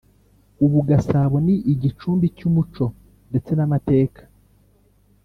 ubu 0.65 0.79
Gasabo 0.89 1.35
ni 1.45 1.55
igicumbi 1.73 2.25
cy’umuco 2.37 2.85
ndetse 3.29 3.51
n’amateka 3.57 4.21